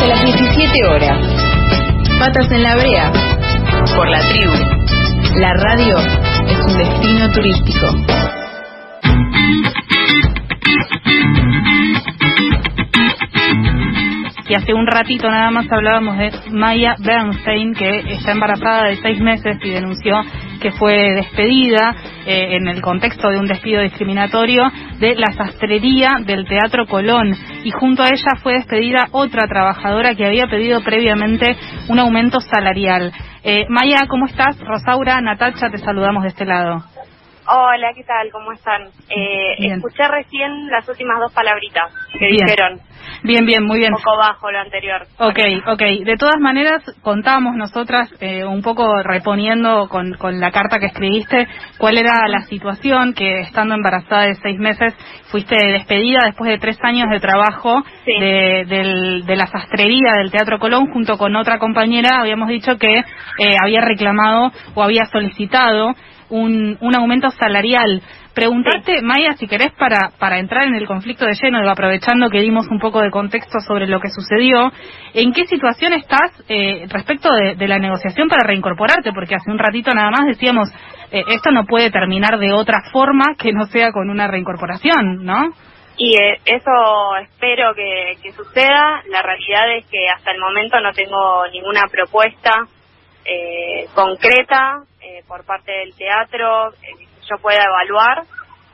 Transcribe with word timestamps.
hasta 0.00 0.06
las 0.06 0.24
17 0.24 0.86
horas. 0.86 1.18
Patas 2.18 2.50
en 2.50 2.62
la 2.62 2.76
brea. 2.76 3.12
Por 3.94 4.08
la 4.08 4.20
tribu. 4.30 4.52
La 5.36 5.52
radio 5.52 5.98
es 5.98 6.58
un 6.58 6.78
destino 6.78 7.30
turístico. 7.32 7.86
y 14.48 14.54
hace 14.54 14.74
un 14.74 14.84
ratito 14.84 15.30
nada 15.30 15.52
más 15.52 15.70
hablábamos 15.70 16.18
de 16.18 16.32
Maya 16.50 16.96
Bernstein, 16.98 17.72
que 17.72 18.14
está 18.14 18.32
embarazada 18.32 18.88
de 18.88 18.96
seis 18.96 19.20
meses 19.20 19.56
y 19.62 19.70
denunció 19.70 20.20
que 20.60 20.72
fue 20.72 21.14
despedida 21.14 21.94
eh, 22.26 22.56
en 22.56 22.68
el 22.68 22.80
contexto 22.82 23.28
de 23.28 23.38
un 23.38 23.46
despido 23.46 23.82
discriminatorio 23.82 24.70
de 24.98 25.16
la 25.16 25.32
sastrería 25.32 26.18
del 26.24 26.46
Teatro 26.46 26.86
Colón. 26.86 27.34
Y 27.64 27.70
junto 27.70 28.02
a 28.02 28.08
ella 28.08 28.36
fue 28.42 28.54
despedida 28.54 29.08
otra 29.10 29.46
trabajadora 29.48 30.14
que 30.14 30.26
había 30.26 30.46
pedido 30.46 30.82
previamente 30.82 31.56
un 31.88 31.98
aumento 31.98 32.40
salarial. 32.40 33.12
Eh, 33.42 33.64
Maya, 33.68 34.06
¿cómo 34.08 34.26
estás? 34.26 34.58
Rosaura, 34.60 35.20
Natacha, 35.20 35.70
te 35.70 35.78
saludamos 35.78 36.22
de 36.22 36.28
este 36.28 36.44
lado. 36.44 36.84
Hola, 37.52 37.92
¿qué 37.96 38.04
tal? 38.04 38.30
¿Cómo 38.30 38.52
están? 38.52 38.82
Eh, 39.08 39.74
escuché 39.74 40.06
recién 40.06 40.68
las 40.68 40.88
últimas 40.88 41.18
dos 41.18 41.32
palabritas 41.32 41.92
que 42.16 42.26
dijeron. 42.26 42.78
Bien, 43.24 43.44
bien, 43.44 43.64
muy 43.64 43.80
bien. 43.80 43.92
Un 43.92 44.00
poco 44.00 44.16
bajo 44.16 44.52
lo 44.52 44.60
anterior. 44.60 45.02
Ok, 45.18 45.38
ok. 45.66 45.80
De 46.04 46.16
todas 46.16 46.38
maneras, 46.38 46.80
contamos 47.02 47.56
nosotras, 47.56 48.08
eh, 48.20 48.44
un 48.44 48.62
poco 48.62 49.02
reponiendo 49.02 49.88
con, 49.88 50.12
con 50.14 50.38
la 50.38 50.52
carta 50.52 50.78
que 50.78 50.86
escribiste, 50.86 51.48
cuál 51.78 51.98
era 51.98 52.28
la 52.28 52.42
situación 52.42 53.14
que 53.14 53.40
estando 53.40 53.74
embarazada 53.74 54.26
de 54.26 54.36
seis 54.36 54.58
meses 54.60 54.94
fuiste 55.32 55.56
despedida 55.56 56.26
después 56.26 56.50
de 56.50 56.58
tres 56.58 56.78
años 56.82 57.10
de 57.10 57.18
trabajo 57.18 57.82
de, 58.06 58.64
del, 58.68 59.26
de 59.26 59.36
la 59.36 59.46
sastrería 59.48 60.12
del 60.18 60.30
Teatro 60.30 60.60
Colón 60.60 60.92
junto 60.92 61.18
con 61.18 61.34
otra 61.34 61.58
compañera. 61.58 62.20
Habíamos 62.20 62.48
dicho 62.48 62.78
que 62.78 62.98
eh, 62.98 63.56
había 63.60 63.80
reclamado 63.80 64.52
o 64.74 64.84
había 64.84 65.06
solicitado 65.06 65.94
un, 66.30 66.78
un 66.80 66.96
aumento 66.96 67.30
salarial. 67.30 68.02
Preguntarte, 68.34 69.02
Maya, 69.02 69.32
si 69.32 69.46
querés, 69.48 69.72
para, 69.72 70.12
para 70.18 70.38
entrar 70.38 70.64
en 70.64 70.76
el 70.76 70.86
conflicto 70.86 71.26
de 71.26 71.34
lleno, 71.34 71.68
aprovechando 71.68 72.30
que 72.30 72.40
dimos 72.40 72.68
un 72.68 72.78
poco 72.78 73.00
de 73.00 73.10
contexto 73.10 73.58
sobre 73.66 73.88
lo 73.88 74.00
que 74.00 74.08
sucedió, 74.08 74.72
¿en 75.14 75.32
qué 75.32 75.46
situación 75.46 75.92
estás 75.94 76.30
eh, 76.48 76.86
respecto 76.88 77.28
de, 77.32 77.68
la 77.68 77.78
negociación 77.78 78.28
para 78.28 78.46
reincorporarte? 78.46 79.12
Porque 79.12 79.34
hace 79.34 79.50
un 79.50 79.58
ratito 79.58 79.92
nada 79.92 80.10
más 80.10 80.26
decíamos, 80.26 80.70
eh, 81.10 81.24
esto 81.28 81.50
no 81.50 81.64
puede 81.64 81.90
terminar 81.90 82.38
de 82.38 82.52
otra 82.52 82.82
forma 82.92 83.34
que 83.36 83.52
no 83.52 83.66
sea 83.66 83.90
con 83.90 84.08
una 84.10 84.28
reincorporación, 84.28 85.24
¿no? 85.24 85.52
Y 85.96 86.16
eh, 86.16 86.40
eso 86.44 87.16
espero 87.22 87.74
que, 87.74 88.16
que, 88.22 88.32
suceda. 88.32 89.02
La 89.10 89.22
realidad 89.22 89.76
es 89.76 89.86
que 89.86 90.08
hasta 90.08 90.30
el 90.30 90.38
momento 90.38 90.80
no 90.80 90.92
tengo 90.92 91.46
ninguna 91.52 91.82
propuesta 91.90 92.66
concreta 93.94 94.82
por 95.26 95.44
parte 95.44 95.72
del 95.72 95.94
teatro 95.96 96.72
yo 97.28 97.36
pueda 97.38 97.62
evaluar. 97.62 98.24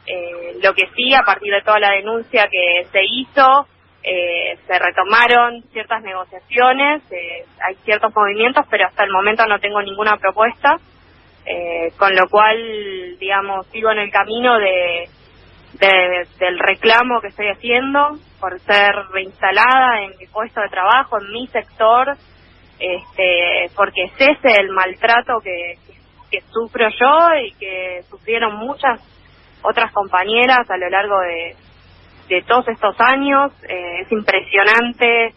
Eh, 0.07 0.59
lo 0.63 0.73
que 0.73 0.89
sí, 0.95 1.15
a 1.15 1.23
partir 1.23 1.53
de 1.53 1.63
toda 1.63 1.81
la 1.81 1.91
denuncia 1.91 2.49
que 2.51 2.85
se 2.91 3.01
hizo, 3.03 3.67
eh, 4.03 4.57
se 4.67 4.79
retomaron 4.79 5.63
ciertas 5.73 6.01
negociaciones, 6.03 7.03
eh, 7.11 7.45
hay 7.61 7.75
ciertos 7.85 8.15
movimientos, 8.15 8.65
pero 8.71 8.87
hasta 8.87 9.05
el 9.05 9.11
momento 9.11 9.45
no 9.47 9.59
tengo 9.59 9.83
ninguna 9.83 10.17
propuesta, 10.17 10.77
con 11.97 12.13
lo 12.17 12.29
cual, 12.29 13.17
digamos, 13.21 13.69
sigo 13.69 13.93
en 13.93 13.99
el 13.99 14.11
camino 14.11 14.59
de, 14.59 15.09
del 15.79 16.59
reclamo 16.59 17.21
que 17.21 17.29
estoy 17.29 17.47
haciendo 17.47 18.19
por 18.41 18.59
ser 18.59 18.93
reinstalada 19.13 20.03
en 20.03 20.11
mi 20.19 20.27
puesto 20.27 20.61
de 20.61 20.69
trabajo, 20.69 21.21
en 21.21 21.31
mi 21.31 21.47
sector, 21.47 22.17
este, 22.81 23.71
porque 23.77 24.11
cese 24.19 24.61
el 24.61 24.71
maltrato 24.71 25.39
que, 25.41 25.79
que 26.31 26.41
sufro 26.51 26.89
yo 26.89 27.35
y 27.45 27.53
que 27.53 28.03
sufrieron 28.09 28.57
muchas 28.57 29.01
otras 29.63 29.93
compañeras 29.93 30.69
a 30.71 30.77
lo 30.77 30.89
largo 30.89 31.19
de, 31.21 31.57
de 32.29 32.43
todos 32.43 32.67
estos 32.69 32.97
años. 32.99 33.53
Eh, 33.69 34.01
es 34.03 34.13
impresionante 34.13 35.35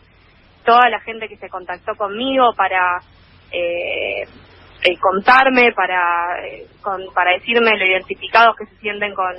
toda 0.66 0.90
la 0.90 1.00
gente 1.02 1.28
que 1.28 1.38
se 1.38 1.50
contactó 1.50 1.96
conmigo 1.96 2.54
para 2.56 3.00
eh, 3.52 4.24
eh 4.84 4.98
contarme, 5.00 5.72
para, 5.74 6.46
eh, 6.46 6.68
con, 6.82 7.02
para 7.14 7.32
decirme 7.32 7.78
lo 7.78 7.86
identificados 7.86 8.56
que 8.56 8.66
se 8.66 8.76
sienten 8.78 9.14
con, 9.14 9.34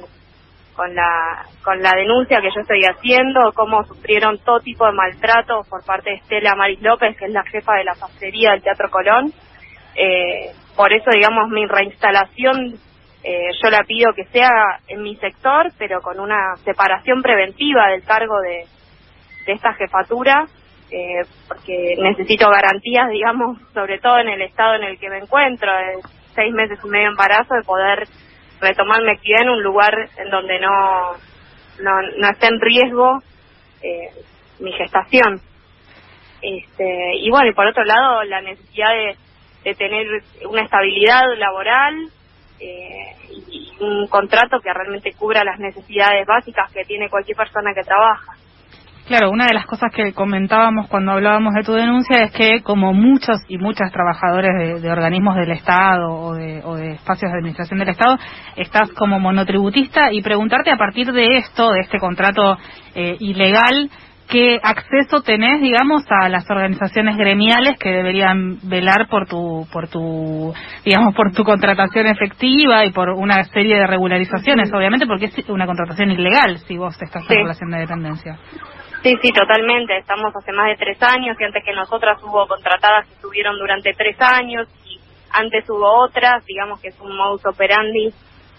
con, 0.75 0.95
la, 0.95 1.45
con 1.63 1.81
la 1.83 1.93
denuncia 1.95 2.41
que 2.41 2.51
yo 2.55 2.61
estoy 2.61 2.83
haciendo, 2.85 3.53
cómo 3.55 3.85
sufrieron 3.85 4.39
todo 4.39 4.61
tipo 4.61 4.87
de 4.87 4.93
maltrato 4.93 5.63
por 5.69 5.85
parte 5.85 6.11
de 6.11 6.17
Estela 6.17 6.55
Maris 6.55 6.83
López, 6.83 7.17
que 7.17 7.27
es 7.27 7.33
la 7.33 7.45
jefa 7.45 7.75
de 7.75 7.85
la 7.85 7.95
pastelería 7.95 8.53
del 8.53 8.63
Teatro 8.63 8.91
Colón. 8.91 9.33
Por 10.81 10.95
eso, 10.95 11.11
digamos, 11.13 11.51
mi 11.51 11.67
reinstalación 11.67 12.73
eh, 13.23 13.51
yo 13.63 13.69
la 13.69 13.85
pido 13.85 14.15
que 14.15 14.25
sea 14.33 14.81
en 14.89 15.03
mi 15.03 15.15
sector, 15.17 15.71
pero 15.77 16.01
con 16.01 16.19
una 16.19 16.57
separación 16.65 17.21
preventiva 17.21 17.89
del 17.89 18.03
cargo 18.03 18.41
de, 18.41 18.65
de 19.45 19.53
esta 19.53 19.75
jefatura, 19.75 20.47
eh, 20.91 21.21
porque 21.47 21.97
necesito 21.99 22.49
garantías, 22.49 23.11
digamos, 23.13 23.59
sobre 23.75 23.99
todo 23.99 24.21
en 24.21 24.31
el 24.31 24.41
estado 24.41 24.77
en 24.77 24.85
el 24.85 24.99
que 24.99 25.11
me 25.11 25.19
encuentro, 25.19 25.71
de 25.71 26.01
seis 26.35 26.51
meses 26.55 26.79
y 26.83 26.89
medio 26.89 27.11
embarazo, 27.11 27.57
de 27.57 27.63
poder 27.65 28.09
retomar 28.63 29.03
mi 29.03 29.13
en 29.39 29.51
un 29.51 29.63
lugar 29.63 29.93
en 30.17 30.31
donde 30.31 30.61
no, 30.61 31.13
no, 31.83 32.03
no 32.17 32.29
esté 32.31 32.47
en 32.47 32.59
riesgo 32.59 33.19
eh, 33.83 34.09
mi 34.61 34.73
gestación. 34.73 35.43
Este, 36.41 37.17
y 37.17 37.29
bueno, 37.29 37.51
y 37.51 37.53
por 37.53 37.67
otro 37.67 37.85
lado, 37.85 38.25
la 38.25 38.41
necesidad 38.41 38.95
de 38.95 39.30
de 39.65 39.75
tener 39.75 40.07
una 40.49 40.63
estabilidad 40.63 41.23
laboral 41.37 41.95
eh, 42.61 43.17
y 43.31 43.73
un 43.81 44.07
contrato 44.09 44.61
que 44.61 44.73
realmente 44.73 45.13
cubra 45.13 45.45
las 45.45 45.59
necesidades 45.59 46.27
básicas 46.27 46.73
que 46.73 46.85
tiene 46.85 47.09
cualquier 47.09 47.37
persona 47.37 47.73
que 47.75 47.83
trabaja. 47.83 48.35
Claro, 49.11 49.31
una 49.31 49.47
de 49.47 49.55
las 49.55 49.67
cosas 49.67 49.91
que 49.93 50.13
comentábamos 50.13 50.87
cuando 50.87 51.11
hablábamos 51.11 51.53
de 51.55 51.65
tu 51.65 51.73
denuncia 51.73 52.23
es 52.23 52.31
que 52.31 52.63
como 52.63 52.93
muchos 52.93 53.41
y 53.49 53.59
muchas 53.59 53.91
trabajadores 53.91 54.81
de, 54.81 54.89
organismos 54.89 55.35
del 55.35 55.51
Estado 55.51 56.13
o 56.13 56.35
de, 56.35 56.63
o 56.65 56.77
de, 56.77 56.93
espacios 56.93 57.33
de 57.33 57.39
administración 57.39 57.81
del 57.81 57.89
Estado, 57.89 58.17
estás 58.55 58.89
como 58.93 59.19
monotributista 59.19 60.13
y 60.13 60.23
preguntarte 60.23 60.71
a 60.71 60.77
partir 60.77 61.11
de 61.11 61.39
esto, 61.39 61.73
de 61.73 61.81
este 61.81 61.99
contrato 61.99 62.57
eh, 62.95 63.17
ilegal, 63.19 63.91
qué 64.31 64.59
acceso 64.63 65.23
tenés, 65.23 65.61
digamos, 65.61 66.05
a 66.09 66.29
las 66.29 66.49
organizaciones 66.49 67.17
gremiales 67.17 67.79
que 67.79 67.91
deberían 67.91 68.59
velar 68.63 69.09
por 69.09 69.27
tu, 69.27 69.67
por 69.73 69.89
tu, 69.89 70.55
digamos, 70.85 71.15
por 71.15 71.33
tu 71.33 71.45
contratación 71.45 72.07
efectiva 72.07 72.85
y 72.85 72.93
por 72.93 73.11
una 73.11 73.45
serie 73.45 73.77
de 73.77 73.87
regularizaciones, 73.87 74.73
obviamente, 74.73 75.07
porque 75.07 75.27
es 75.27 75.49
una 75.49 75.67
contratación 75.67 76.13
ilegal 76.13 76.59
si 76.59 76.79
vos 76.79 76.95
estás 77.03 77.29
en 77.29 77.37
relación 77.37 77.71
de 77.71 77.79
dependencia. 77.79 78.39
Sí, 79.03 79.17
sí, 79.21 79.33
totalmente. 79.33 79.99
Estamos 79.99 80.35
hace 80.37 80.53
más 80.53 80.69
de 80.69 80.77
tres 80.77 81.03
años 81.03 81.37
y 81.39 81.45
antes 81.45 81.65
que 81.65 81.73
nosotras 81.73 82.23
hubo 82.23 82.47
contratadas 82.47 83.07
que 83.09 83.15
estuvieron 83.15 83.59
durante 83.59 83.93
tres 83.95 84.17
años 84.21 84.69
y 84.87 85.01
antes 85.33 85.69
hubo 85.69 86.05
otras, 86.05 86.45
digamos 86.47 86.81
que 86.81 86.89
es 86.89 87.01
un 87.01 87.17
modus 87.17 87.45
operandi 87.47 88.13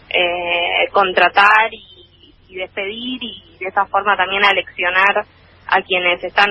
eh, 0.10 0.90
contratar 0.92 1.70
y, 1.72 2.34
y 2.50 2.56
despedir 2.56 3.24
y 3.24 3.58
de 3.60 3.68
esa 3.68 3.86
forma 3.86 4.18
también 4.18 4.44
aleccionar 4.44 5.26
a 5.72 5.82
quienes 5.82 6.24
están 6.24 6.50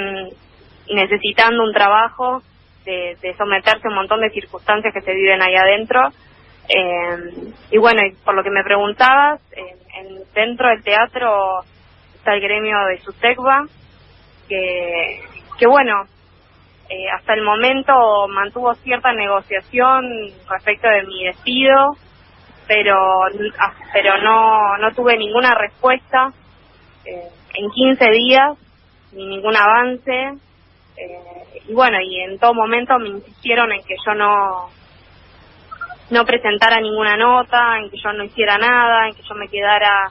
necesitando 0.88 1.62
un 1.62 1.72
trabajo, 1.72 2.42
de, 2.84 3.34
someterse 3.36 3.86
a 3.86 3.90
un 3.90 3.96
montón 3.96 4.20
de 4.20 4.30
circunstancias 4.30 4.92
que 4.92 5.02
se 5.02 5.14
viven 5.14 5.42
ahí 5.42 5.54
adentro. 5.54 6.08
Eh, 6.68 7.52
y 7.70 7.78
bueno, 7.78 8.00
por 8.24 8.34
lo 8.34 8.42
que 8.42 8.50
me 8.50 8.64
preguntabas, 8.64 9.40
en, 9.52 10.22
dentro 10.34 10.68
del 10.68 10.82
teatro 10.82 11.62
está 12.14 12.34
el 12.34 12.40
gremio 12.40 12.76
de 12.86 12.98
SUTECBA, 12.98 13.66
que, 14.48 15.20
que 15.58 15.66
bueno, 15.66 16.04
eh, 16.88 17.10
hasta 17.14 17.34
el 17.34 17.42
momento 17.42 18.26
mantuvo 18.28 18.74
cierta 18.76 19.12
negociación 19.12 20.02
respecto 20.48 20.88
de 20.88 21.04
mi 21.04 21.24
despido, 21.24 21.96
pero, 22.66 22.96
pero 23.92 24.18
no, 24.18 24.78
no 24.78 24.92
tuve 24.92 25.16
ninguna 25.16 25.54
respuesta. 25.54 26.32
Eh, 27.04 27.28
en 27.54 27.70
15 27.70 28.10
días 28.10 28.58
ni 29.12 29.26
ningún 29.26 29.56
avance. 29.56 30.38
Eh, 30.96 31.62
y 31.68 31.72
bueno, 31.72 31.98
y 32.00 32.20
en 32.20 32.38
todo 32.38 32.54
momento 32.54 32.98
me 32.98 33.08
insistieron 33.08 33.72
en 33.72 33.82
que 33.84 33.96
yo 34.04 34.14
no 34.14 34.70
no 36.10 36.24
presentara 36.24 36.80
ninguna 36.80 37.16
nota, 37.16 37.78
en 37.78 37.88
que 37.88 37.96
yo 37.96 38.12
no 38.12 38.24
hiciera 38.24 38.58
nada, 38.58 39.06
en 39.06 39.14
que 39.14 39.22
yo 39.22 39.34
me 39.36 39.48
quedara 39.48 40.10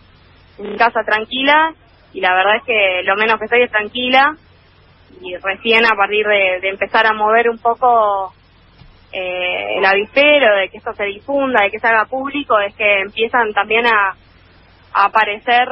en 0.57 0.77
casa 0.77 1.03
tranquila 1.03 1.73
y 2.13 2.21
la 2.21 2.33
verdad 2.33 2.55
es 2.57 2.63
que 2.63 3.01
lo 3.03 3.15
menos 3.15 3.37
que 3.37 3.45
estoy 3.45 3.63
es 3.63 3.71
tranquila 3.71 4.35
y 5.21 5.35
recién 5.37 5.85
a 5.85 5.95
partir 5.95 6.25
de, 6.25 6.69
empezar 6.69 7.05
a 7.05 7.13
mover 7.13 7.49
un 7.49 7.59
poco 7.59 8.33
eh, 9.11 9.77
el 9.77 9.85
avispero, 9.85 10.55
de 10.55 10.69
que 10.69 10.77
esto 10.77 10.93
se 10.93 11.03
difunda, 11.05 11.63
de 11.63 11.71
que 11.71 11.79
se 11.79 11.87
haga 11.87 12.05
público, 12.05 12.57
es 12.59 12.73
que 12.75 13.01
empiezan 13.01 13.53
también 13.53 13.85
a 13.85 14.15
aparecer 14.93 15.67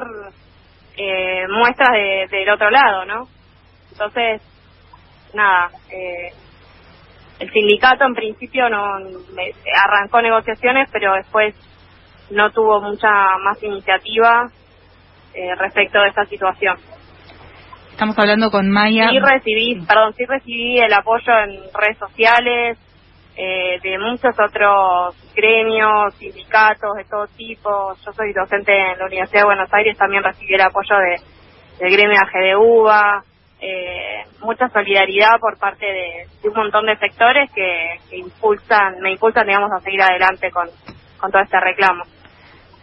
eh, 0.98 1.48
muestras 1.48 1.92
del 2.30 2.50
otro 2.50 2.70
lado, 2.70 3.06
¿no? 3.06 3.28
Entonces, 3.92 4.42
nada, 5.34 5.70
eh, 5.92 6.32
el 7.40 7.52
sindicato 7.52 8.06
en 8.06 8.16
principio 8.16 8.70
no 8.70 8.84
arrancó 9.76 10.22
negociaciones, 10.22 10.90
pero 10.92 11.14
después 11.14 11.56
no 12.32 12.52
tuvo 12.52 12.82
mucha 12.82 13.10
más 13.44 13.62
iniciativa 13.62 14.50
eh, 15.34 15.56
respecto 15.56 16.00
de 16.02 16.10
esta 16.10 16.26
situación. 16.26 16.78
Estamos 17.92 18.18
hablando 18.20 18.52
con 18.52 18.70
Maya. 18.70 19.10
Sí 19.10 19.20
recibí, 19.20 19.86
perdón, 19.88 20.14
sí 20.14 20.26
recibí 20.26 20.80
el 20.80 20.94
apoyo 20.94 21.32
en 21.40 21.60
redes 21.74 21.98
sociales 21.98 22.78
eh, 23.38 23.80
de 23.84 24.00
muchos 24.00 24.36
otros 24.40 25.16
gremios, 25.36 26.14
sindicatos 26.16 26.96
de 26.96 27.06
todo 27.06 27.28
tipo. 27.28 27.94
Yo 28.04 28.12
soy 28.12 28.34
docente 28.34 28.76
en 28.76 28.98
la 28.98 29.06
Universidad 29.06 29.42
de 29.42 29.46
Buenos 29.46 29.74
Aires, 29.74 29.98
también 29.98 30.24
recibí 30.24 30.56
el 30.56 30.62
apoyo 30.62 30.96
de, 30.98 31.22
del 31.80 31.92
gremio 31.96 32.18
AGDUBA, 32.20 33.24
eh, 33.62 34.26
mucha 34.42 34.68
solidaridad 34.70 35.40
por 35.40 35.58
parte 35.60 35.86
de, 35.86 36.48
un 36.48 36.54
montón 36.56 36.88
de 36.88 36.98
sectores 36.98 37.52
que, 37.54 38.00
que, 38.10 38.18
impulsan, 38.18 39.00
me 39.02 39.12
impulsan, 39.12 39.46
digamos, 39.46 39.72
a 39.72 39.82
seguir 39.82 40.02
adelante 40.02 40.50
con, 40.52 40.68
con 41.20 41.32
todo 41.32 41.42
este 41.42 41.60
reclamo. 41.60 42.04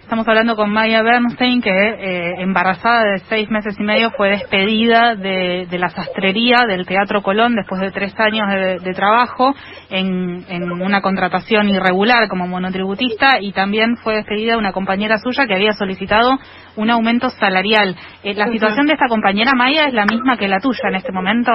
Estamos 0.05 0.29
hablando 0.29 0.55
con 0.55 0.71
Maya 0.71 1.03
Bernstein, 1.03 1.63
que 1.63 1.71
eh, 1.71 2.35
embarazada 2.43 3.05
de 3.05 3.19
seis 3.21 3.49
meses 3.49 3.75
y 3.81 3.83
medio 3.83 4.11
fue 4.11 4.29
despedida 4.33 5.15
de, 5.15 5.67
la 5.79 5.89
sastrería 5.89 6.67
del 6.69 6.85
Teatro 6.85 7.23
Colón 7.23 7.57
después 7.57 7.81
de 7.81 7.91
tres 7.91 8.13
años 8.21 8.47
de, 8.85 8.93
trabajo 8.93 9.55
en, 9.89 10.45
una 10.71 11.01
contratación 11.01 11.71
irregular 11.71 12.29
como 12.29 12.47
monotributista 12.47 13.41
y 13.41 13.53
también 13.53 13.97
fue 13.97 14.17
despedida 14.17 14.59
una 14.59 14.73
compañera 14.73 15.17
suya 15.17 15.47
que 15.47 15.55
había 15.55 15.73
solicitado 15.73 16.39
un 16.77 16.91
aumento 16.91 17.31
salarial. 17.31 17.97
Eh, 18.23 18.35
¿La 18.35 18.49
situación 18.49 18.87
de 18.87 18.93
esta 18.93 19.09
compañera 19.09 19.53
Maya 19.55 19.87
es 19.87 19.95
la 19.95 20.05
misma 20.05 20.37
que 20.37 20.49
la 20.49 20.61
tuya 20.61 20.91
en 20.91 20.97
este 20.97 21.13
momento? 21.13 21.51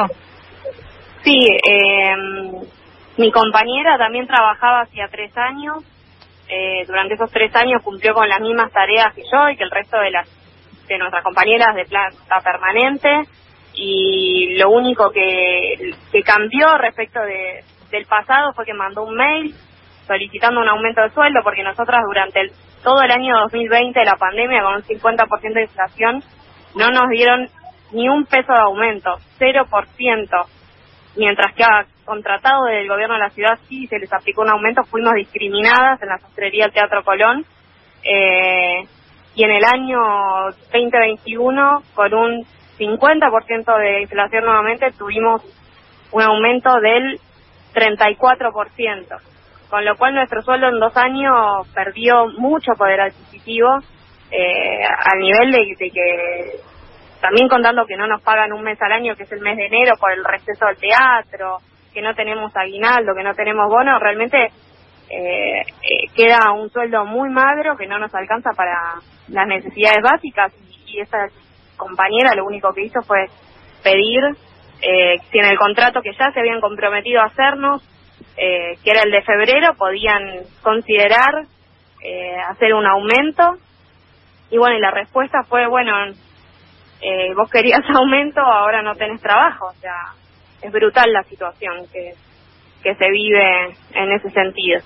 Sí, 1.21 1.37
eh, 1.37 2.15
mi 3.15 3.31
compañera 3.31 3.99
también 3.99 4.25
trabajaba 4.25 4.81
hacía 4.81 5.07
tres 5.11 5.31
años 5.37 5.83
eh, 6.49 6.83
durante 6.87 7.13
esos 7.13 7.31
tres 7.31 7.55
años 7.55 7.83
cumplió 7.83 8.13
con 8.13 8.27
las 8.27 8.41
mismas 8.41 8.71
tareas 8.71 9.13
que 9.13 9.23
yo 9.31 9.49
y 9.49 9.55
que 9.55 9.63
el 9.63 9.71
resto 9.71 9.97
de 9.99 10.11
las 10.11 10.27
de 10.87 10.97
nuestras 10.97 11.23
compañeras 11.23 11.75
de 11.75 11.85
planta 11.85 12.41
permanente. 12.43 13.09
Y 13.75 14.57
lo 14.57 14.71
único 14.71 15.11
que, 15.11 15.93
que 16.11 16.23
cambió 16.23 16.77
respecto 16.77 17.21
de, 17.21 17.63
del 17.91 18.05
pasado 18.05 18.51
fue 18.53 18.65
que 18.65 18.73
mandó 18.73 19.03
un 19.03 19.15
mail 19.15 19.53
solicitando 20.07 20.59
un 20.59 20.67
aumento 20.67 21.01
de 21.01 21.11
sueldo 21.11 21.41
porque 21.43 21.63
nosotras 21.63 22.01
durante 22.05 22.41
el, 22.41 22.51
todo 22.83 23.01
el 23.03 23.11
año 23.11 23.37
2020 23.41 23.99
de 23.99 24.05
la 24.05 24.15
pandemia 24.15 24.63
con 24.63 24.75
un 24.75 24.81
50% 24.81 25.53
de 25.53 25.61
inflación 25.61 26.23
no 26.75 26.89
nos 26.89 27.09
dieron 27.09 27.47
ni 27.91 28.09
un 28.09 28.25
peso 28.25 28.51
de 28.51 28.59
aumento, 28.59 29.17
0%, 29.39 30.45
mientras 31.15 31.53
que 31.53 31.63
contratado 32.05 32.65
del 32.65 32.87
gobierno 32.87 33.15
de 33.15 33.21
la 33.21 33.29
ciudad 33.29 33.59
sí 33.67 33.87
se 33.87 33.99
les 33.99 34.11
aplicó 34.11 34.41
un 34.41 34.49
aumento, 34.49 34.83
fuimos 34.83 35.13
discriminadas 35.13 36.01
en 36.01 36.09
la 36.09 36.17
sastrería 36.17 36.65
del 36.65 36.73
Teatro 36.73 37.03
Colón. 37.03 37.45
Eh, 38.03 38.83
y 39.35 39.43
en 39.43 39.51
el 39.51 39.63
año 39.63 39.99
2021, 40.73 41.83
con 41.93 42.13
un 42.13 42.45
50% 42.79 43.77
de 43.77 44.01
inflación 44.01 44.45
nuevamente, 44.45 44.91
tuvimos 44.97 45.41
un 46.11 46.21
aumento 46.21 46.79
del 46.79 47.19
34%, 47.73 49.17
con 49.69 49.85
lo 49.85 49.95
cual 49.97 50.15
nuestro 50.15 50.41
sueldo 50.41 50.67
en 50.67 50.79
dos 50.79 50.95
años 50.97 51.67
perdió 51.73 52.27
mucho 52.37 52.71
poder 52.73 53.01
adquisitivo 53.01 53.67
eh, 54.31 54.83
al 54.83 55.19
nivel 55.19 55.51
de, 55.51 55.75
de, 55.77 55.91
que 55.91 56.59
también 57.21 57.47
contando 57.47 57.85
que 57.85 57.97
no 57.97 58.07
nos 58.07 58.21
pagan 58.21 58.53
un 58.53 58.63
mes 58.63 58.81
al 58.81 58.91
año, 58.91 59.15
que 59.15 59.23
es 59.23 59.31
el 59.31 59.41
mes 59.41 59.57
de 59.57 59.65
enero 59.65 59.95
por 59.99 60.11
el 60.11 60.23
receso 60.23 60.65
del 60.65 60.77
teatro, 60.77 61.57
que 61.93 62.01
no 62.01 62.13
tenemos 62.15 62.55
aguinaldo, 62.55 63.13
que 63.15 63.23
no 63.23 63.33
tenemos 63.33 63.67
bono, 63.67 63.99
realmente 63.99 64.51
eh, 65.09 65.61
eh, 65.61 66.07
queda 66.15 66.51
un 66.53 66.69
sueldo 66.69 67.05
muy 67.05 67.29
magro 67.29 67.75
que 67.75 67.87
no 67.87 67.97
nos 67.97 68.13
alcanza 68.13 68.51
para 68.55 68.95
las 69.27 69.47
necesidades 69.47 70.03
básicas 70.03 70.53
y, 70.85 70.99
esa 70.99 71.27
compañera 71.77 72.33
lo 72.35 72.45
único 72.45 72.73
que 72.73 72.83
hizo 72.83 73.01
fue 73.03 73.27
pedir 73.83 74.21
eh, 74.81 75.17
si 75.31 75.37
en 75.37 75.45
el 75.45 75.57
contrato 75.57 76.01
que 76.01 76.13
ya 76.13 76.31
se 76.31 76.39
habían 76.39 76.61
comprometido 76.61 77.21
a 77.21 77.25
hacernos, 77.25 77.83
eh, 78.37 78.77
que 78.83 78.91
era 78.91 79.03
el 79.03 79.11
de 79.11 79.21
febrero, 79.21 79.75
podían 79.77 80.43
considerar 80.61 81.45
eh, 82.03 82.37
hacer 82.49 82.73
un 82.73 82.85
aumento. 82.85 83.57
Y 84.49 84.57
bueno, 84.57 84.77
y 84.77 84.81
la 84.81 84.91
respuesta 84.91 85.43
fue, 85.43 85.67
bueno, 85.67 85.93
eh, 87.01 87.33
vos 87.35 87.49
querías 87.49 87.83
aumento, 87.95 88.41
ahora 88.41 88.81
no 88.81 88.95
tenés 88.95 89.21
trabajo. 89.21 89.67
O 89.67 89.79
sea, 89.79 90.13
es 90.61 90.71
brutal 90.71 91.11
la 91.11 91.23
situación 91.23 91.85
que, 91.91 92.13
que 92.83 92.95
se 92.95 93.09
vive 93.09 93.75
en 93.93 94.11
ese 94.11 94.29
sentido. 94.31 94.81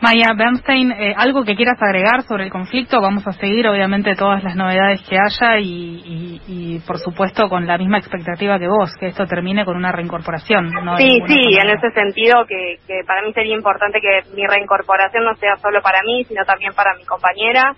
Maya 0.00 0.34
Bernstein, 0.36 0.92
eh, 0.92 1.14
¿algo 1.16 1.42
que 1.42 1.56
quieras 1.56 1.80
agregar 1.80 2.22
sobre 2.24 2.44
el 2.44 2.50
conflicto? 2.50 3.00
Vamos 3.00 3.26
a 3.26 3.32
seguir, 3.32 3.66
obviamente, 3.66 4.14
todas 4.14 4.44
las 4.44 4.54
novedades 4.54 5.00
que 5.08 5.16
haya 5.16 5.58
y, 5.58 6.38
y, 6.46 6.80
por 6.86 6.98
supuesto, 6.98 7.48
con 7.48 7.66
la 7.66 7.78
misma 7.78 7.98
expectativa 7.98 8.58
que 8.58 8.68
vos, 8.68 8.92
que 9.00 9.06
esto 9.06 9.26
termine 9.26 9.64
con 9.64 9.74
una 9.74 9.92
reincorporación. 9.92 10.70
sí, 10.98 11.18
sí, 11.26 11.56
en 11.58 11.70
ese 11.70 11.90
sentido, 11.92 12.44
que, 12.46 12.76
que 12.86 13.00
para 13.06 13.22
mí 13.22 13.32
sería 13.32 13.54
importante 13.54 13.98
que 14.00 14.20
mi 14.34 14.46
reincorporación 14.46 15.24
no 15.24 15.34
sea 15.36 15.56
solo 15.56 15.80
para 15.80 16.02
mí, 16.02 16.24
sino 16.24 16.44
también 16.44 16.74
para 16.74 16.94
mi 16.94 17.04
compañera 17.06 17.74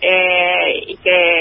eh, 0.00 0.84
y 0.86 0.96
que 0.98 1.37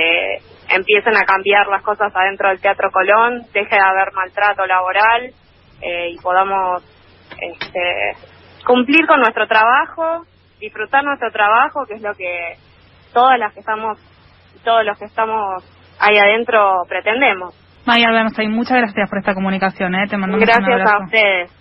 empiecen 0.78 1.16
a 1.18 1.26
cambiar 1.26 1.68
las 1.68 1.84
cosas 1.84 2.16
adentro 2.16 2.50
del 2.50 2.62
Teatro 2.62 2.90
Colón, 2.92 3.44
deje 3.54 3.76
de 3.76 3.82
haber 3.82 4.14
maltrato 4.14 4.66
laboral 4.66 5.32
eh, 5.82 6.10
y 6.12 6.18
podamos 6.20 6.84
este, 7.40 8.16
cumplir 8.66 9.06
con 9.06 9.20
nuestro 9.20 9.48
trabajo, 9.48 10.26
disfrutar 10.60 11.04
nuestro 11.04 11.32
trabajo, 11.32 11.86
que 11.86 11.96
es 11.96 12.02
lo 12.02 12.14
que 12.16 12.56
todas 13.14 13.38
las 13.38 13.54
que 13.54 13.60
estamos, 13.60 14.00
todos 14.64 14.86
los 14.86 14.98
que 14.98 15.06
estamos 15.06 15.64
ahí 16.00 16.18
adentro 16.18 16.84
pretendemos. 16.88 17.54
Maya 17.88 18.12
Bernstein, 18.12 18.52
muchas 18.52 18.78
gracias 18.80 19.10
por 19.10 19.20
esta 19.20 19.34
comunicación. 19.34 19.96
¿eh? 19.96 20.08
Te 20.10 20.18
mandamos 20.18 20.46
gracias 20.46 20.92
a 20.92 21.06
ustedes. 21.06 21.52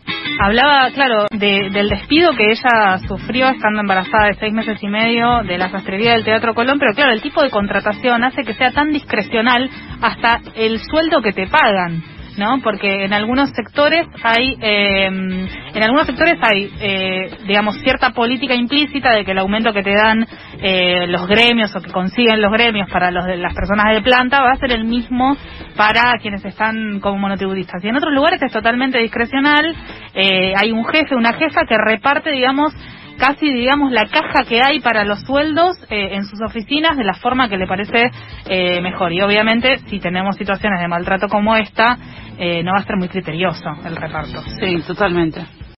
Hablaba, 0.41 0.91
claro, 0.91 1.27
del 1.31 1.89
despido 1.89 2.33
que 2.37 2.51
ella 2.51 2.99
sufrió 3.07 3.49
estando 3.49 3.81
embarazada 3.81 4.27
de 4.27 4.35
seis 4.35 4.53
meses 4.53 4.83
y 4.83 4.89
medio 4.89 5.45
de 5.45 5.57
la 5.57 5.71
sastrería 5.71 6.15
del 6.15 6.25
Teatro 6.25 6.53
Colón, 6.53 6.81
pero 6.81 6.95
claro, 6.95 7.13
el 7.13 7.23
tipo 7.23 7.43
de 7.43 7.51
contratación 7.51 8.25
hace 8.25 8.43
que 8.43 8.55
sea 8.55 8.73
tan 8.73 8.91
discrecional 8.91 9.71
hasta 10.03 10.41
el 10.57 10.81
sueldo 10.81 11.23
que 11.23 11.33
te 11.33 11.47
pagan. 11.47 12.03
¿No? 12.37 12.61
Porque 12.63 13.05
en 13.05 13.13
algunos 13.13 13.51
sectores 13.51 14.07
hay, 14.23 14.57
eh, 14.61 15.07
en 15.07 15.83
algunos 15.83 16.07
sectores 16.07 16.37
hay, 16.41 16.71
eh, 16.81 17.31
digamos, 17.47 17.77
cierta 17.81 18.11
política 18.11 18.55
implícita 18.55 19.13
de 19.13 19.25
que 19.25 19.33
el 19.33 19.39
aumento 19.39 19.73
que 19.73 19.83
te 19.83 19.95
dan 19.95 20.27
eh, 20.61 21.07
los 21.09 21.27
gremios 21.27 21.75
o 21.75 21.81
que 21.81 21.91
consiguen 21.91 22.41
los 22.41 22.53
gremios 22.53 22.89
para 22.91 23.11
los 23.11 23.25
de 23.25 23.37
las 23.37 23.55
personas 23.55 23.95
de 23.95 24.03
planta 24.03 24.43
va 24.43 24.53
a 24.53 24.57
ser 24.57 24.73
el 24.73 24.85
mismo 24.85 25.37
para 25.77 26.15
quienes 26.21 26.45
están 26.45 27.01
como 27.01 27.19
monotributistas. 27.19 27.83
Y 27.85 27.89
en 27.89 27.97
otros 27.97 28.13
lugares 28.13 28.43
es 28.43 28.53
totalmente 28.53 28.99
discrecional. 28.99 29.75
hay 30.15 30.73
un 30.73 30.85
jefe, 30.87 31.15
una 31.15 31.35
jefa 31.35 31.63
que 31.69 31.77
reparte, 31.77 32.31
digamos, 32.31 32.75
casi, 33.17 33.51
digamos, 33.53 33.93
la 33.93 34.07
caja 34.07 34.45
que 34.49 34.63
hay 34.63 34.81
para 34.81 35.05
los 35.05 35.21
sueldos 35.23 35.77
eh, 35.91 36.11
en 36.13 36.25
sus 36.25 36.41
oficinas 36.41 36.97
de 36.97 37.05
la 37.05 37.15
forma 37.15 37.49
que 37.49 37.57
le 37.57 37.67
parece 37.67 38.11
eh, 38.47 38.81
mejor. 38.81 39.13
Y 39.13 39.21
obviamente, 39.23 39.79
si 39.89 39.99
tenemos 40.01 40.37
situaciones 40.37 40.81
de 40.81 40.89
maltrato 40.89 41.29
como 41.29 41.57
esta, 41.57 41.99
eh, 42.39 42.63
no 42.63 42.73
va 42.73 42.79
a 42.79 42.85
ser 42.85 42.97
muy 42.97 43.09
criterioso 43.09 43.71
el 43.85 43.97
reparto. 43.97 44.43
Sí, 44.61 44.83
totalmente. 44.87 45.66